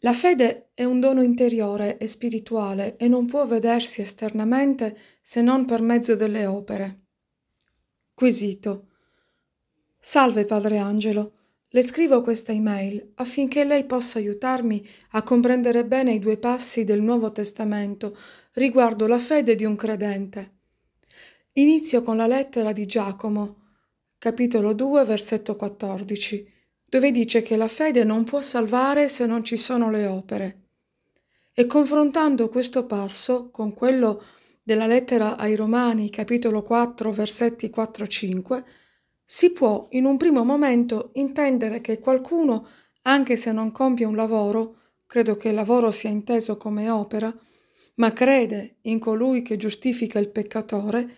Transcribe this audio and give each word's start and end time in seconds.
La 0.00 0.12
fede 0.12 0.72
è 0.74 0.84
un 0.84 1.00
dono 1.00 1.22
interiore 1.22 1.96
e 1.96 2.06
spirituale 2.06 2.96
e 2.98 3.08
non 3.08 3.24
può 3.24 3.46
vedersi 3.46 4.02
esternamente 4.02 4.98
se 5.22 5.40
non 5.40 5.64
per 5.64 5.80
mezzo 5.80 6.14
delle 6.14 6.44
opere. 6.44 7.04
Quesito. 8.12 8.88
Salve 9.98 10.44
Padre 10.44 10.76
Angelo, 10.76 11.32
le 11.68 11.82
scrivo 11.82 12.20
questa 12.20 12.52
email 12.52 13.12
affinché 13.14 13.64
lei 13.64 13.84
possa 13.84 14.18
aiutarmi 14.18 14.86
a 15.12 15.22
comprendere 15.22 15.86
bene 15.86 16.12
i 16.12 16.18
due 16.18 16.36
passi 16.36 16.84
del 16.84 17.00
Nuovo 17.00 17.32
Testamento 17.32 18.16
riguardo 18.52 19.06
la 19.06 19.18
fede 19.18 19.54
di 19.54 19.64
un 19.64 19.76
credente. 19.76 20.58
Inizio 21.52 22.02
con 22.02 22.18
la 22.18 22.26
lettera 22.26 22.72
di 22.72 22.84
Giacomo, 22.84 23.70
capitolo 24.18 24.74
2, 24.74 25.04
versetto 25.04 25.56
14 25.56 26.52
dove 26.88 27.10
dice 27.10 27.42
che 27.42 27.56
la 27.56 27.68
fede 27.68 28.04
non 28.04 28.24
può 28.24 28.40
salvare 28.40 29.08
se 29.08 29.26
non 29.26 29.44
ci 29.44 29.56
sono 29.56 29.90
le 29.90 30.06
opere. 30.06 30.60
E 31.52 31.66
confrontando 31.66 32.48
questo 32.48 32.86
passo 32.86 33.50
con 33.50 33.74
quello 33.74 34.22
della 34.62 34.86
lettera 34.86 35.36
ai 35.36 35.56
Romani, 35.56 36.10
capitolo 36.10 36.62
4, 36.62 37.10
versetti 37.10 37.72
4-5, 37.74 38.62
si 39.24 39.50
può 39.50 39.88
in 39.90 40.04
un 40.04 40.16
primo 40.16 40.44
momento 40.44 41.10
intendere 41.14 41.80
che 41.80 41.98
qualcuno, 41.98 42.68
anche 43.02 43.36
se 43.36 43.52
non 43.52 43.72
compie 43.72 44.06
un 44.06 44.14
lavoro, 44.14 44.76
credo 45.06 45.36
che 45.36 45.48
il 45.48 45.54
lavoro 45.54 45.90
sia 45.90 46.10
inteso 46.10 46.56
come 46.56 46.88
opera, 46.90 47.34
ma 47.96 48.12
crede 48.12 48.76
in 48.82 48.98
colui 48.98 49.42
che 49.42 49.56
giustifica 49.56 50.18
il 50.18 50.30
peccatore, 50.30 51.16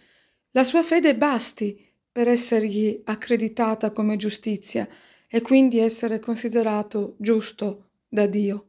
la 0.52 0.64
sua 0.64 0.82
fede 0.82 1.16
basti 1.16 1.84
per 2.10 2.28
essergli 2.28 3.00
accreditata 3.04 3.90
come 3.90 4.16
giustizia 4.16 4.88
e 5.28 5.42
quindi 5.42 5.78
essere 5.78 6.18
considerato 6.18 7.14
giusto 7.18 7.90
da 8.08 8.26
Dio. 8.26 8.66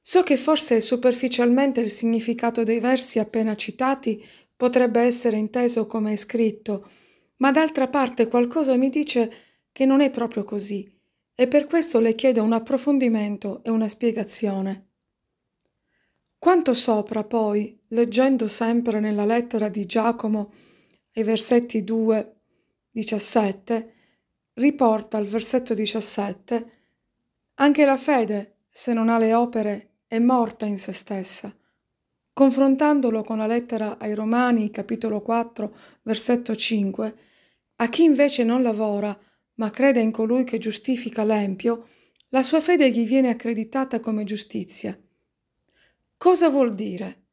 So 0.00 0.22
che 0.22 0.36
forse 0.36 0.80
superficialmente 0.80 1.80
il 1.80 1.92
significato 1.92 2.64
dei 2.64 2.80
versi 2.80 3.18
appena 3.18 3.54
citati 3.54 4.24
potrebbe 4.56 5.00
essere 5.00 5.36
inteso 5.36 5.86
come 5.86 6.14
è 6.14 6.16
scritto, 6.16 6.90
ma 7.36 7.52
d'altra 7.52 7.88
parte 7.88 8.26
qualcosa 8.26 8.74
mi 8.76 8.88
dice 8.88 9.32
che 9.70 9.84
non 9.84 10.00
è 10.00 10.10
proprio 10.10 10.44
così 10.44 10.90
e 11.34 11.48
per 11.48 11.66
questo 11.66 12.00
le 12.00 12.14
chiedo 12.14 12.42
un 12.42 12.52
approfondimento 12.52 13.62
e 13.62 13.70
una 13.70 13.88
spiegazione. 13.88 14.88
Quanto 16.38 16.74
sopra, 16.74 17.22
poi, 17.24 17.78
leggendo 17.88 18.48
sempre 18.48 18.98
nella 19.00 19.24
lettera 19.24 19.68
di 19.68 19.86
Giacomo, 19.86 20.52
ai 21.14 21.22
versetti 21.22 21.84
2, 21.84 22.34
17, 22.90 23.94
riporta 24.54 25.16
al 25.16 25.26
versetto 25.26 25.74
17, 25.74 26.70
anche 27.54 27.84
la 27.84 27.96
fede, 27.96 28.56
se 28.70 28.92
non 28.92 29.08
ha 29.08 29.18
le 29.18 29.34
opere, 29.34 29.90
è 30.06 30.18
morta 30.18 30.66
in 30.66 30.78
se 30.78 30.92
stessa. 30.92 31.54
Confrontandolo 32.32 33.22
con 33.22 33.38
la 33.38 33.46
lettera 33.46 33.98
ai 33.98 34.14
Romani, 34.14 34.70
capitolo 34.70 35.20
4, 35.20 35.76
versetto 36.02 36.56
5, 36.56 37.16
a 37.76 37.88
chi 37.88 38.04
invece 38.04 38.44
non 38.44 38.62
lavora, 38.62 39.18
ma 39.54 39.70
crede 39.70 40.00
in 40.00 40.10
colui 40.10 40.44
che 40.44 40.58
giustifica 40.58 41.24
l'empio, 41.24 41.88
la 42.28 42.42
sua 42.42 42.60
fede 42.60 42.90
gli 42.90 43.06
viene 43.06 43.28
accreditata 43.28 44.00
come 44.00 44.24
giustizia. 44.24 44.98
Cosa 46.16 46.48
vuol 46.48 46.74
dire? 46.74 47.24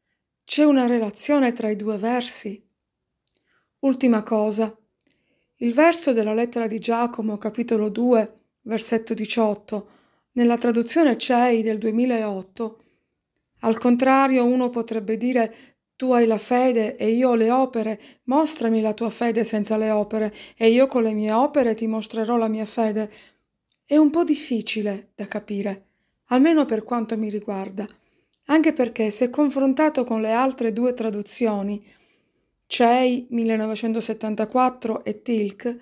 C'è 0.44 0.64
una 0.64 0.86
relazione 0.88 1.53
tra 1.53 1.70
i 1.70 1.75
due 1.75 1.97
versi? 1.97 2.62
Ultima 3.80 4.23
cosa, 4.23 4.78
il 5.62 5.74
verso 5.74 6.14
della 6.14 6.34
lettera 6.34 6.68
di 6.68 6.80
Giacomo, 6.80 7.38
capitolo 7.38 7.90
2, 7.90 8.34
versetto 8.62 9.14
18, 9.14 9.88
nella 10.34 10.58
traduzione 10.58 11.18
CEI 11.18 11.62
del 11.62 11.78
2008, 11.80 12.84
al 13.62 13.78
contrario 13.78 14.46
uno 14.46 14.70
potrebbe 14.70 15.18
dire 15.18 15.54
tu 15.98 16.14
hai 16.14 16.25
la 16.25 16.38
fede 16.38 16.96
e 16.96 17.09
io 17.09 17.31
ho 17.31 17.36
le 17.36 17.52
opere, 17.52 18.00
mostrami 18.25 18.80
la 18.80 18.94
tua 18.94 19.09
fede 19.09 19.44
senza 19.44 19.75
le 19.75 19.90
opere 19.90 20.34
e 20.56 20.69
io 20.69 20.88
con 20.88 21.03
le 21.03 21.12
mie 21.12 21.34
opere 21.34 21.75
ti 21.75 21.88
mostrerò 21.88 22.38
la 22.38 22.48
mia 22.48 22.66
fede. 22.66 23.12
È 23.84 23.98
un 23.98 24.12
po' 24.12 24.24
difficile 24.24 25.09
da 25.14 25.28
capire, 25.28 25.88
almeno 26.28 26.64
per 26.64 26.84
quanto 26.84 27.18
mi 27.18 27.30
riguarda, 27.30 27.86
anche 28.46 28.72
perché 28.72 29.12
se 29.12 29.30
confrontato 29.30 30.06
con 30.06 30.22
le 30.22 30.31
altre 30.31 30.72
due 30.72 30.94
traduzioni, 30.94 31.86
CEI 32.72 33.25
1974 33.31 35.03
e 35.03 35.24
Tilk 35.24 35.75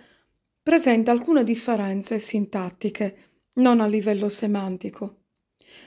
presenta 0.64 1.12
alcune 1.12 1.44
differenze 1.44 2.18
sintattiche, 2.18 3.18
non 3.56 3.82
a 3.82 3.86
livello 3.86 4.30
semantico. 4.30 5.24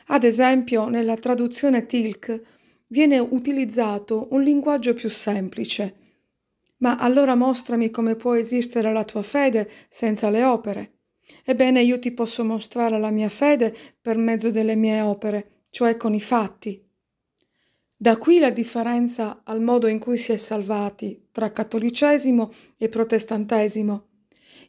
Ad 0.09 0.25
esempio, 0.25 0.88
nella 0.88 1.16
traduzione 1.16 1.87
Tilk 1.87 2.43
viene 2.88 3.19
utilizzato 3.19 4.28
un 4.33 4.43
linguaggio 4.43 4.93
più 4.93 5.09
semplice. 5.09 5.94
Ma 6.81 6.99
allora 6.99 7.34
mostrami 7.34 7.88
come 7.88 8.15
può 8.15 8.34
esistere 8.34 8.93
la 8.93 9.05
tua 9.05 9.22
fede 9.22 9.71
senza 9.88 10.28
le 10.28 10.44
opere. 10.44 10.99
Ebbene, 11.47 11.81
io 11.81 11.99
ti 11.99 12.12
posso 12.12 12.44
mostrare 12.44 12.99
la 12.99 13.11
mia 13.11 13.31
fede 13.31 13.75
per 13.99 14.19
mezzo 14.19 14.50
delle 14.50 14.75
mie 14.75 15.00
opere, 15.00 15.62
cioè 15.71 15.97
con 15.97 16.12
i 16.12 16.21
fatti. 16.21 16.90
Da 18.03 18.16
qui 18.16 18.38
la 18.38 18.49
differenza 18.49 19.43
al 19.44 19.61
modo 19.61 19.87
in 19.87 19.99
cui 19.99 20.16
si 20.16 20.33
è 20.33 20.38
salvati 20.38 21.27
tra 21.31 21.53
cattolicesimo 21.53 22.50
e 22.78 22.88
protestantesimo, 22.88 24.06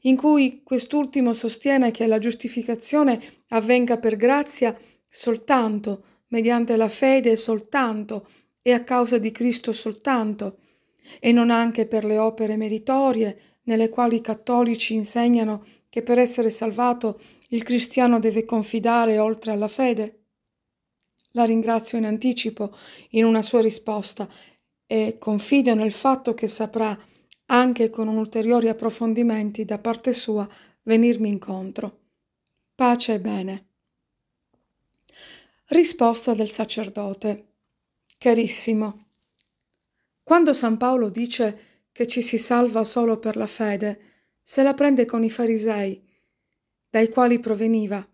in 0.02 0.18
cui 0.18 0.60
quest'ultimo 0.66 1.32
sostiene 1.32 1.92
che 1.92 2.08
la 2.08 2.20
giustificazione 2.20 3.22
avvenga 3.52 4.00
per 4.00 4.18
grazia 4.18 4.78
soltanto, 5.08 6.04
mediante 6.28 6.76
la 6.76 6.90
fede 6.90 7.38
soltanto 7.38 8.28
e 8.62 8.74
a 8.74 8.84
causa 8.84 9.18
di 9.18 9.32
Cristo 9.32 9.72
soltanto, 9.72 10.58
e 11.22 11.32
non 11.32 11.52
anche 11.52 11.86
per 11.86 12.04
le 12.04 12.18
opere 12.18 12.58
meritorie, 12.58 13.60
nelle 13.64 13.88
quali 13.88 14.18
i 14.18 14.22
cattolici 14.22 14.94
insegnano 14.94 15.66
che 15.88 16.02
per 16.02 16.20
essere 16.20 16.50
salvato 16.50 17.18
il 17.52 17.64
cristiano 17.64 18.20
deve 18.20 18.44
confidare 18.44 19.20
oltre 19.20 19.54
alla 19.54 19.70
fede. 19.70 20.21
La 21.32 21.46
ringrazio 21.46 21.98
in 21.98 22.06
anticipo 22.06 22.76
in 23.12 23.26
una 23.26 23.42
sua 23.42 23.62
risposta 23.62 24.28
e 24.86 25.18
confido 25.18 25.74
nel 25.74 25.94
fatto 25.94 26.34
che 26.34 26.48
saprà, 26.48 26.98
anche 27.46 27.90
con 27.90 28.08
ulteriori 28.08 28.68
approfondimenti 28.68 29.66
da 29.66 29.78
parte 29.78 30.14
sua, 30.14 30.48
venirmi 30.84 31.30
incontro. 31.30 32.00
Pace 32.76 33.14
e 33.14 33.20
bene. 33.20 33.66
Risposta 35.68 36.34
del 36.34 36.50
sacerdote. 36.50 37.46
Carissimo, 38.18 39.06
quando 40.24 40.54
San 40.54 40.78
Paolo 40.78 41.10
dice 41.10 41.86
che 41.92 42.08
ci 42.08 42.22
si 42.22 42.38
salva 42.38 42.84
solo 42.84 43.20
per 43.20 43.36
la 43.36 43.48
fede, 43.48 44.00
se 44.42 44.64
la 44.64 44.74
prende 44.74 45.06
con 45.06 45.24
i 45.24 45.30
farisei, 45.30 46.02
dai 46.90 47.10
quali 47.10 47.40
proveniva, 47.40 48.06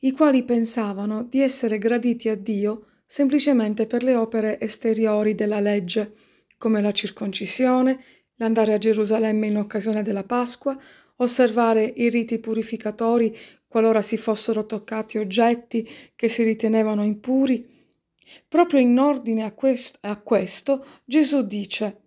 i 0.00 0.12
quali 0.12 0.44
pensavano 0.44 1.24
di 1.24 1.40
essere 1.40 1.78
graditi 1.78 2.28
a 2.28 2.36
Dio 2.36 2.84
semplicemente 3.04 3.86
per 3.86 4.02
le 4.02 4.14
opere 4.14 4.60
esteriori 4.60 5.34
della 5.34 5.60
legge, 5.60 6.12
come 6.56 6.80
la 6.82 6.92
circoncisione, 6.92 8.04
l'andare 8.36 8.74
a 8.74 8.78
Gerusalemme 8.78 9.46
in 9.46 9.56
occasione 9.56 10.02
della 10.02 10.24
Pasqua, 10.24 10.78
osservare 11.16 11.84
i 11.96 12.10
riti 12.10 12.38
purificatori 12.38 13.36
qualora 13.66 14.02
si 14.02 14.16
fossero 14.16 14.66
toccati 14.66 15.18
oggetti 15.18 15.88
che 16.14 16.28
si 16.28 16.42
ritenevano 16.42 17.02
impuri. 17.02 17.76
Proprio 18.46 18.78
in 18.78 18.96
ordine 18.98 19.42
a 19.42 19.52
questo, 19.52 19.98
a 20.02 20.16
questo 20.16 20.84
Gesù 21.04 21.46
dice 21.46 22.00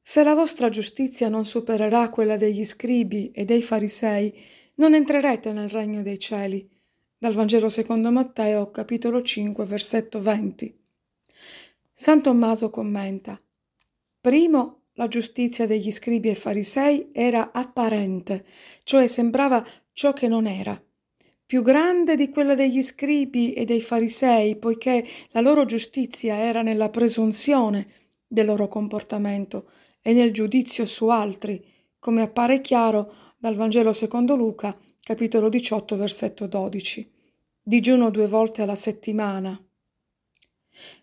Se 0.00 0.22
la 0.22 0.34
vostra 0.34 0.68
giustizia 0.68 1.28
non 1.28 1.44
supererà 1.44 2.08
quella 2.10 2.36
degli 2.36 2.64
scribi 2.64 3.30
e 3.32 3.44
dei 3.44 3.62
farisei, 3.62 4.32
non 4.76 4.94
entrerete 4.94 5.52
nel 5.52 5.70
regno 5.70 6.02
dei 6.02 6.18
cieli 6.18 6.74
dal 7.18 7.32
Vangelo 7.32 7.70
secondo 7.70 8.10
Matteo, 8.10 8.70
capitolo 8.70 9.22
5, 9.22 9.64
versetto 9.64 10.20
20. 10.20 10.78
San 11.92 12.22
Tommaso 12.22 12.68
commenta: 12.68 13.40
Primo, 14.20 14.82
la 14.94 15.08
giustizia 15.08 15.66
degli 15.66 15.90
scribi 15.90 16.28
e 16.28 16.34
farisei 16.34 17.08
era 17.12 17.52
apparente, 17.52 18.44
cioè 18.82 19.06
sembrava 19.06 19.66
ciò 19.92 20.12
che 20.12 20.28
non 20.28 20.46
era, 20.46 20.78
più 21.46 21.62
grande 21.62 22.16
di 22.16 22.28
quella 22.28 22.54
degli 22.54 22.82
scribi 22.82 23.54
e 23.54 23.64
dei 23.64 23.80
farisei, 23.80 24.56
poiché 24.56 25.06
la 25.30 25.40
loro 25.40 25.64
giustizia 25.64 26.36
era 26.36 26.60
nella 26.60 26.90
presunzione 26.90 27.86
del 28.26 28.44
loro 28.44 28.68
comportamento 28.68 29.70
e 30.02 30.12
nel 30.12 30.32
giudizio 30.32 30.84
su 30.84 31.08
altri, 31.08 31.64
come 31.98 32.20
appare 32.20 32.60
chiaro 32.60 33.14
dal 33.38 33.54
Vangelo 33.54 33.92
secondo 33.92 34.36
Luca, 34.36 34.76
capitolo 35.06 35.48
18, 35.48 35.94
versetto 35.94 36.48
12. 36.48 37.08
Digiuno 37.62 38.10
due 38.10 38.26
volte 38.26 38.62
alla 38.62 38.74
settimana. 38.74 39.56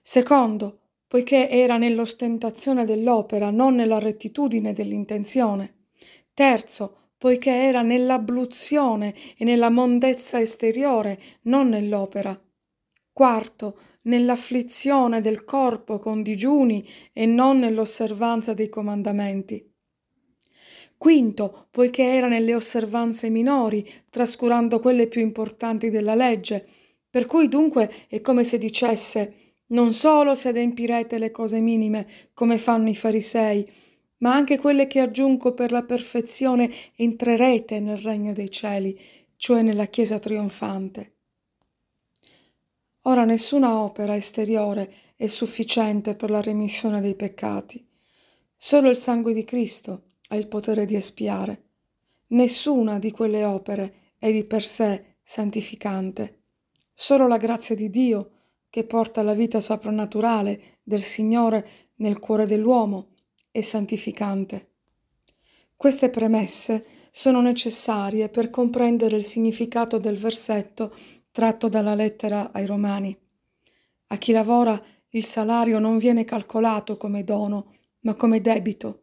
Secondo, 0.01 0.89
poiché 1.07 1.47
era 1.47 1.77
nell'ostentazione 1.77 2.83
dell'opera, 2.83 3.49
non 3.49 3.75
nella 3.75 3.99
rettitudine 3.99 4.73
dell'intenzione. 4.73 5.85
Terzo, 6.33 7.11
poiché 7.17 7.51
era 7.51 7.81
nell'abluzione 7.81 9.15
e 9.37 9.45
nella 9.45 9.69
mondezza 9.69 10.37
esteriore, 10.37 11.21
non 11.43 11.69
nell'opera. 11.69 12.37
Quarto, 13.09 13.79
nell'afflizione 14.01 15.21
del 15.21 15.45
corpo 15.45 15.99
con 15.99 16.23
digiuni 16.23 16.85
e 17.13 17.25
non 17.25 17.59
nell'osservanza 17.59 18.53
dei 18.53 18.67
comandamenti. 18.67 19.72
Quinto, 21.03 21.67
poiché 21.69 22.01
era 22.01 22.29
nelle 22.29 22.55
osservanze 22.55 23.29
minori, 23.29 23.85
trascurando 24.09 24.79
quelle 24.79 25.07
più 25.07 25.19
importanti 25.19 25.89
della 25.89 26.15
legge, 26.15 26.65
per 27.09 27.25
cui 27.25 27.49
dunque 27.49 28.05
è 28.07 28.21
come 28.21 28.45
se 28.45 28.57
dicesse 28.57 29.33
non 29.73 29.91
solo 29.91 30.33
se 30.33 30.47
adempirete 30.47 31.17
le 31.17 31.29
cose 31.29 31.59
minime, 31.59 32.07
come 32.33 32.57
fanno 32.57 32.87
i 32.87 32.95
farisei, 32.95 33.69
ma 34.19 34.33
anche 34.33 34.57
quelle 34.57 34.87
che 34.87 35.01
aggiungo 35.01 35.53
per 35.53 35.73
la 35.73 35.83
perfezione 35.83 36.71
entrerete 36.95 37.81
nel 37.81 37.97
regno 37.97 38.31
dei 38.31 38.49
cieli, 38.49 38.97
cioè 39.35 39.61
nella 39.61 39.87
Chiesa 39.87 40.19
trionfante. 40.19 41.15
Ora 43.01 43.25
nessuna 43.25 43.77
opera 43.77 44.15
esteriore 44.15 44.89
è 45.17 45.27
sufficiente 45.27 46.15
per 46.15 46.29
la 46.29 46.41
remissione 46.41 47.01
dei 47.01 47.15
peccati. 47.15 47.85
Solo 48.55 48.89
il 48.89 48.95
sangue 48.95 49.33
di 49.33 49.43
Cristo 49.43 50.03
ha 50.33 50.35
il 50.35 50.47
potere 50.47 50.85
di 50.87 50.95
espiare. 50.95 51.61
Nessuna 52.29 52.97
di 52.97 53.11
quelle 53.11 53.45
opere 53.45 54.13
è 54.17 54.31
di 54.31 54.43
per 54.43 54.63
sé 54.63 55.17
santificante. 55.21 56.39
Solo 56.91 57.27
la 57.27 57.37
grazia 57.37 57.75
di 57.75 57.91
Dio, 57.91 58.31
che 58.69 58.83
porta 58.83 59.21
la 59.21 59.35
vita 59.35 59.61
soprannaturale 59.61 60.79
del 60.81 61.03
Signore 61.03 61.91
nel 61.97 62.17
cuore 62.17 62.47
dell'uomo, 62.47 63.09
è 63.51 63.61
santificante. 63.61 64.69
Queste 65.75 66.09
premesse 66.09 66.85
sono 67.11 67.39
necessarie 67.41 68.29
per 68.29 68.49
comprendere 68.49 69.15
il 69.15 69.23
significato 69.23 69.99
del 69.99 70.17
versetto 70.17 70.95
tratto 71.29 71.69
dalla 71.69 71.93
lettera 71.93 72.51
ai 72.51 72.65
Romani. 72.65 73.15
A 74.07 74.17
chi 74.17 74.31
lavora 74.31 74.81
il 75.09 75.23
salario 75.23 75.77
non 75.77 75.99
viene 75.99 76.25
calcolato 76.25 76.97
come 76.97 77.23
dono, 77.23 77.75
ma 78.01 78.15
come 78.15 78.41
debito. 78.41 79.02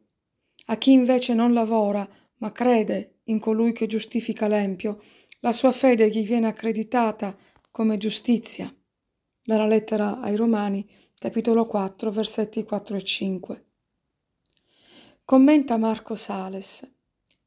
A 0.71 0.77
chi 0.77 0.93
invece 0.93 1.35
non 1.35 1.53
lavora, 1.53 2.09
ma 2.37 2.53
crede 2.53 3.23
in 3.25 3.41
colui 3.41 3.73
che 3.73 3.89
giustifica 3.89 4.47
l'empio, 4.47 5.03
la 5.41 5.53
sua 5.53 5.73
fede 5.73 6.09
gli 6.09 6.25
viene 6.25 6.47
accreditata 6.47 7.37
come 7.73 7.97
giustizia. 7.97 8.73
Dalla 9.43 9.67
lettera 9.67 10.21
ai 10.21 10.37
Romani, 10.37 10.89
capitolo 11.19 11.67
4, 11.67 12.13
versetti 12.13 12.63
4 12.63 12.97
e 12.97 13.03
5. 13.03 13.65
Commenta 15.25 15.77
Marco 15.77 16.15
Sales. 16.15 16.89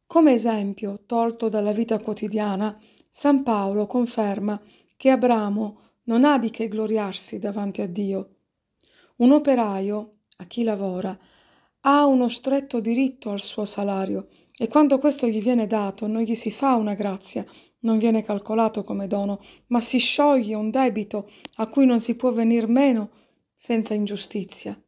Come 0.05 0.33
esempio 0.33 1.03
tolto 1.05 1.47
dalla 1.47 1.71
vita 1.71 1.99
quotidiana, 1.99 2.77
San 3.09 3.43
Paolo 3.43 3.87
conferma 3.87 4.61
che 4.97 5.09
Abramo 5.09 5.91
non 6.03 6.25
ha 6.25 6.37
di 6.37 6.49
che 6.49 6.67
gloriarsi 6.67 7.39
davanti 7.39 7.81
a 7.81 7.87
Dio. 7.87 8.35
Un 9.17 9.31
operaio, 9.31 10.17
a 10.37 10.45
chi 10.45 10.63
lavora, 10.63 11.17
ha 11.85 12.05
uno 12.05 12.29
stretto 12.29 12.79
diritto 12.79 13.31
al 13.31 13.41
suo 13.41 13.65
salario 13.65 14.27
e 14.55 14.67
quando 14.67 14.99
questo 14.99 15.27
gli 15.27 15.41
viene 15.41 15.67
dato 15.67 16.07
non 16.07 16.21
gli 16.21 16.35
si 16.35 16.51
fa 16.51 16.75
una 16.75 16.93
grazia, 16.93 17.45
non 17.79 17.97
viene 17.97 18.21
calcolato 18.21 18.83
come 18.83 19.07
dono, 19.07 19.41
ma 19.67 19.81
si 19.81 19.97
scioglie 19.97 20.55
un 20.55 20.69
debito 20.69 21.29
a 21.55 21.67
cui 21.67 21.85
non 21.85 21.99
si 21.99 22.15
può 22.15 22.31
venir 22.31 22.67
meno 22.67 23.09
senza 23.55 23.93
ingiustizia. 23.93 24.79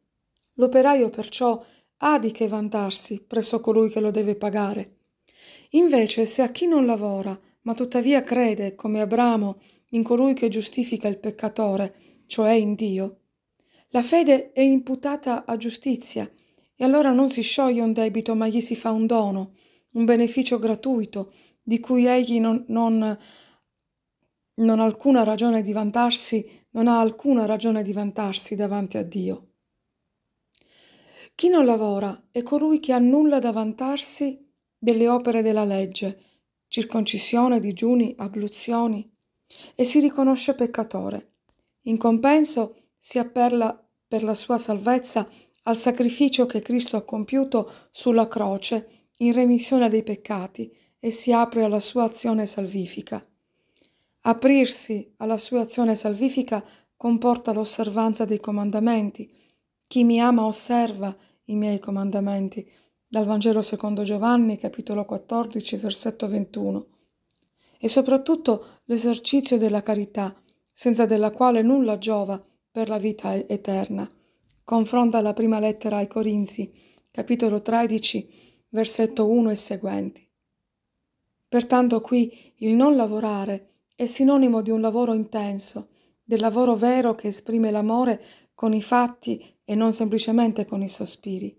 L'operaio 0.54 1.10
perciò 1.10 1.62
ha 1.98 2.18
di 2.18 2.30
che 2.30 2.48
vantarsi 2.48 3.22
presso 3.22 3.60
colui 3.60 3.90
che 3.90 4.00
lo 4.00 4.10
deve 4.10 4.34
pagare. 4.36 4.94
Invece, 5.70 6.24
se 6.24 6.42
a 6.42 6.50
chi 6.50 6.66
non 6.66 6.86
lavora, 6.86 7.38
ma 7.62 7.74
tuttavia 7.74 8.22
crede, 8.22 8.74
come 8.74 9.00
Abramo, 9.00 9.60
in 9.90 10.02
colui 10.02 10.32
che 10.32 10.48
giustifica 10.48 11.08
il 11.08 11.18
peccatore, 11.18 11.94
cioè 12.26 12.52
in 12.52 12.74
Dio, 12.74 13.20
la 13.88 14.02
fede 14.02 14.52
è 14.52 14.60
imputata 14.60 15.44
a 15.44 15.56
giustizia, 15.56 16.30
e 16.76 16.84
allora 16.84 17.10
non 17.10 17.30
si 17.30 17.42
scioglie 17.42 17.80
un 17.80 17.92
debito, 17.92 18.34
ma 18.34 18.46
gli 18.46 18.60
si 18.60 18.76
fa 18.76 18.90
un 18.90 19.06
dono, 19.06 19.54
un 19.92 20.04
beneficio 20.04 20.58
gratuito, 20.58 21.32
di 21.62 21.80
cui 21.80 22.06
egli 22.06 22.38
non, 22.38 22.64
non, 22.68 23.18
non 24.54 24.80
ha 24.80 24.84
alcuna 24.84 25.24
ragione 25.24 25.62
di 25.62 25.72
vantarsi, 25.72 26.64
non 26.70 26.86
ha 26.86 27.00
alcuna 27.00 27.46
ragione 27.46 27.82
di 27.82 27.92
vantarsi 27.92 28.54
davanti 28.54 28.98
a 28.98 29.02
Dio. 29.02 29.48
Chi 31.34 31.48
non 31.48 31.64
lavora 31.64 32.28
è 32.30 32.42
colui 32.42 32.78
che 32.78 32.92
ha 32.92 32.98
nulla 32.98 33.38
da 33.38 33.52
vantarsi 33.52 34.46
delle 34.78 35.08
opere 35.08 35.42
della 35.42 35.64
legge, 35.64 36.20
circoncisione, 36.68 37.60
digiuni, 37.60 38.14
abluzioni, 38.16 39.10
e 39.74 39.84
si 39.84 40.00
riconosce 40.00 40.54
peccatore. 40.54 41.34
In 41.82 41.96
compenso 41.98 42.76
si 42.98 43.18
appella 43.18 43.78
per 44.08 44.22
la 44.22 44.34
sua 44.34 44.58
salvezza 44.58 45.28
al 45.68 45.76
sacrificio 45.76 46.46
che 46.46 46.62
Cristo 46.62 46.96
ha 46.96 47.02
compiuto 47.02 47.70
sulla 47.90 48.28
croce 48.28 49.08
in 49.18 49.32
remissione 49.32 49.88
dei 49.88 50.02
peccati 50.02 50.72
e 50.98 51.10
si 51.10 51.32
apre 51.32 51.64
alla 51.64 51.80
sua 51.80 52.04
azione 52.04 52.46
salvifica. 52.46 53.24
Aprirsi 54.22 55.12
alla 55.18 55.36
sua 55.36 55.60
azione 55.60 55.96
salvifica 55.96 56.64
comporta 56.96 57.52
l'osservanza 57.52 58.24
dei 58.24 58.38
comandamenti. 58.40 59.32
Chi 59.86 60.04
mi 60.04 60.20
ama 60.20 60.46
osserva 60.46 61.14
i 61.46 61.54
miei 61.56 61.78
comandamenti. 61.78 62.68
Dal 63.06 63.24
Vangelo 63.24 63.62
secondo 63.62 64.02
Giovanni, 64.02 64.58
capitolo 64.58 65.04
14, 65.04 65.76
versetto 65.76 66.28
21. 66.28 66.86
E 67.78 67.88
soprattutto 67.88 68.80
l'esercizio 68.84 69.58
della 69.58 69.82
carità, 69.82 70.34
senza 70.72 71.06
della 71.06 71.30
quale 71.30 71.62
nulla 71.62 71.98
giova 71.98 72.42
per 72.70 72.88
la 72.88 72.98
vita 72.98 73.34
eterna. 73.34 74.08
Confronta 74.66 75.20
la 75.20 75.32
prima 75.32 75.60
lettera 75.60 75.98
ai 75.98 76.08
Corinzi, 76.08 76.72
capitolo 77.12 77.62
13, 77.62 78.64
versetto 78.70 79.28
1 79.28 79.50
e 79.50 79.54
seguenti. 79.54 80.28
Pertanto 81.46 82.00
qui 82.00 82.52
il 82.56 82.74
non 82.74 82.96
lavorare 82.96 83.74
è 83.94 84.06
sinonimo 84.06 84.62
di 84.62 84.70
un 84.70 84.80
lavoro 84.80 85.14
intenso, 85.14 85.90
del 86.24 86.40
lavoro 86.40 86.74
vero 86.74 87.14
che 87.14 87.28
esprime 87.28 87.70
l'amore 87.70 88.20
con 88.54 88.74
i 88.74 88.82
fatti 88.82 89.40
e 89.64 89.76
non 89.76 89.92
semplicemente 89.92 90.64
con 90.64 90.82
i 90.82 90.88
sospiri. 90.88 91.56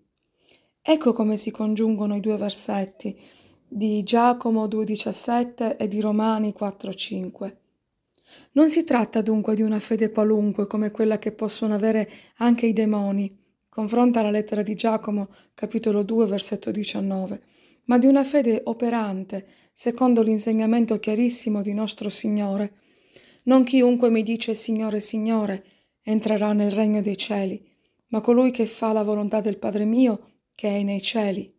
Ecco 0.81 1.13
come 1.13 1.37
si 1.37 1.49
congiungono 1.49 2.13
i 2.13 2.19
due 2.19 2.35
versetti 2.35 3.17
di 3.65 4.03
Giacomo 4.03 4.65
2,17 4.67 5.77
e 5.77 5.87
di 5.87 6.01
Romani 6.01 6.53
4,5. 6.59 7.66
Non 8.53 8.69
si 8.69 8.83
tratta 8.83 9.21
dunque 9.21 9.55
di 9.55 9.61
una 9.61 9.79
fede 9.79 10.09
qualunque 10.09 10.67
come 10.67 10.91
quella 10.91 11.19
che 11.19 11.31
possono 11.31 11.73
avere 11.73 12.09
anche 12.37 12.65
i 12.65 12.73
demoni, 12.73 13.35
confronta 13.69 14.21
la 14.21 14.31
lettera 14.31 14.63
di 14.63 14.75
Giacomo 14.75 15.29
capitolo 15.53 16.03
2 16.03 16.25
versetto 16.25 16.71
19, 16.71 17.41
ma 17.85 17.97
di 17.97 18.07
una 18.07 18.23
fede 18.23 18.61
operante, 18.65 19.47
secondo 19.73 20.23
l'insegnamento 20.23 20.97
chiarissimo 20.97 21.61
di 21.61 21.73
nostro 21.73 22.09
Signore. 22.09 22.73
Non 23.43 23.63
chiunque 23.63 24.09
mi 24.09 24.23
dice 24.23 24.55
Signore, 24.55 24.99
Signore, 24.99 25.63
entrerà 26.01 26.53
nel 26.53 26.71
regno 26.71 27.01
dei 27.01 27.17
cieli, 27.17 27.63
ma 28.07 28.21
colui 28.21 28.51
che 28.51 28.65
fa 28.65 28.91
la 28.93 29.03
volontà 29.03 29.41
del 29.41 29.57
Padre 29.57 29.85
mio 29.85 30.31
che 30.55 30.69
è 30.69 30.81
nei 30.81 31.01
cieli. 31.01 31.53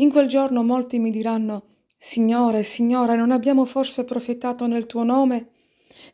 In 0.00 0.10
quel 0.10 0.26
giorno 0.26 0.62
molti 0.62 0.98
mi 0.98 1.10
diranno, 1.10 1.77
Signore, 2.00 2.62
Signore, 2.62 3.16
non 3.16 3.32
abbiamo 3.32 3.64
forse 3.64 4.04
profetato 4.04 4.66
nel 4.68 4.86
tuo 4.86 5.02
nome? 5.02 5.48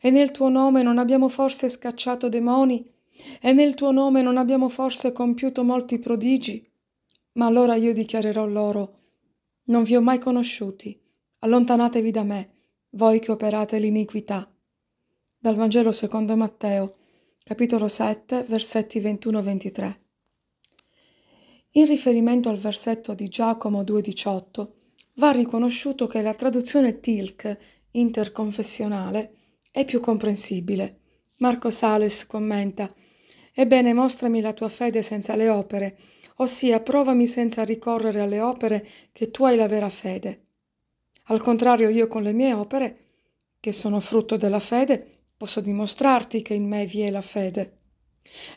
E 0.01 0.09
nel 0.09 0.31
tuo 0.31 0.49
nome 0.49 0.81
non 0.81 0.97
abbiamo 0.97 1.29
forse 1.29 1.69
scacciato 1.69 2.27
demoni? 2.27 2.91
E 3.39 3.53
nel 3.53 3.75
tuo 3.75 3.91
nome 3.91 4.23
non 4.23 4.37
abbiamo 4.37 4.67
forse 4.67 5.11
compiuto 5.11 5.63
molti 5.63 5.99
prodigi? 5.99 6.67
Ma 7.33 7.45
allora 7.45 7.75
io 7.75 7.93
dichiarerò 7.93 8.47
loro, 8.47 8.99
non 9.65 9.83
vi 9.83 9.95
ho 9.95 10.01
mai 10.01 10.17
conosciuti, 10.17 10.99
allontanatevi 11.39 12.11
da 12.11 12.23
me, 12.23 12.49
voi 12.91 13.19
che 13.19 13.31
operate 13.31 13.77
l'iniquità. 13.77 14.51
Dal 15.37 15.55
Vangelo 15.55 15.91
secondo 15.91 16.35
Matteo, 16.35 16.95
capitolo 17.43 17.87
7, 17.87 18.43
versetti 18.47 18.99
21-23. 18.99 19.95
In 21.71 21.85
riferimento 21.85 22.49
al 22.49 22.57
versetto 22.57 23.13
di 23.13 23.27
Giacomo 23.27 23.83
2,18, 23.83 24.67
va 25.15 25.31
riconosciuto 25.31 26.07
che 26.07 26.21
la 26.21 26.33
traduzione 26.33 26.99
Tilk 26.99 27.57
interconfessionale 27.91 29.33
è 29.71 29.85
più 29.85 29.99
comprensibile. 29.99 30.99
Marco 31.37 31.69
Sales 31.69 32.25
commenta: 32.25 32.93
Ebbene, 33.53 33.93
mostrami 33.93 34.41
la 34.41 34.53
tua 34.53 34.69
fede 34.69 35.01
senza 35.01 35.35
le 35.35 35.49
opere, 35.49 35.97
ossia 36.37 36.79
provami 36.81 37.27
senza 37.27 37.63
ricorrere 37.63 38.21
alle 38.21 38.41
opere 38.41 38.87
che 39.11 39.31
tu 39.31 39.45
hai 39.45 39.55
la 39.55 39.67
vera 39.67 39.89
fede. 39.89 40.43
Al 41.25 41.41
contrario, 41.41 41.89
io 41.89 42.07
con 42.07 42.23
le 42.23 42.33
mie 42.33 42.53
opere, 42.53 42.97
che 43.59 43.71
sono 43.71 43.99
frutto 43.99 44.37
della 44.37 44.59
fede, 44.59 45.23
posso 45.37 45.61
dimostrarti 45.61 46.41
che 46.41 46.53
in 46.53 46.67
me 46.67 46.85
vi 46.85 47.01
è 47.01 47.09
la 47.09 47.21
fede. 47.21 47.79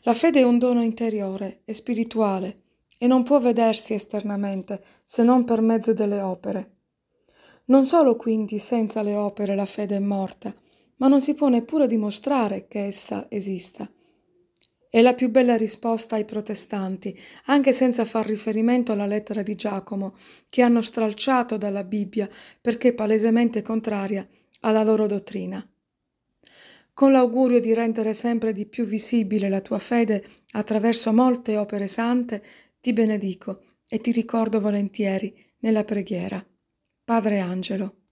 La 0.03 0.15
fede 0.15 0.41
è 0.41 0.45
un 0.45 0.59
dono 0.59 0.83
interiore 0.83 1.61
e 1.65 1.75
spirituale, 1.75 2.63
e 2.99 3.07
non 3.07 3.23
può 3.23 3.39
vedersi 3.41 3.95
esternamente 3.95 4.83
se 5.05 5.23
non 5.23 5.45
per 5.45 5.61
mezzo 5.61 5.93
delle 5.93 6.21
opere. 6.21 6.73
Non 7.67 7.85
solo 7.85 8.17
quindi 8.17 8.59
senza 8.59 9.03
le 9.03 9.15
opere 9.15 9.55
la 9.55 9.67
fede 9.67 9.97
è 9.97 10.01
morta, 10.01 10.55
ma 10.97 11.09
non 11.09 11.21
si 11.21 11.35
può 11.35 11.49
neppure 11.49 11.87
dimostrare 11.87 12.67
che 12.67 12.87
essa 12.87 13.27
esista. 13.29 13.89
È 14.91 15.03
la 15.03 15.13
più 15.13 15.31
bella 15.31 15.55
risposta 15.57 16.17
ai 16.17 16.25
protestanti, 16.25 17.17
anche 17.47 17.73
senza 17.73 18.07
far 18.07 18.27
riferimento 18.27 18.93
alla 18.93 19.07
lettera 19.07 19.43
di 19.43 19.55
Giacomo, 19.55 20.17
che 20.49 20.63
hanno 20.63 20.81
stralciato 20.81 21.59
dalla 21.59 21.85
Bibbia 21.85 22.29
perché 22.61 22.95
palesemente 22.95 23.61
contraria 23.61 24.27
alla 24.61 24.83
loro 24.83 25.07
dottrina. 25.07 25.65
Con 26.95 27.13
l'augurio 27.13 27.61
di 27.61 27.75
rendere 27.75 28.15
sempre 28.15 28.53
di 28.53 28.67
più 28.67 28.85
visibile 28.85 29.51
la 29.51 29.61
tua 29.61 29.79
fede 29.79 30.25
attraverso 30.53 31.13
molte 31.13 31.57
opere 31.59 31.87
sante, 31.87 32.43
ti 32.89 32.95
benedico 32.95 33.61
e 33.87 34.01
ti 34.01 34.13
ricordo 34.13 34.61
volentieri 34.61 35.35
nella 35.59 35.85
preghiera. 35.85 36.43
Padre 37.05 37.39
Angelo. 37.39 38.08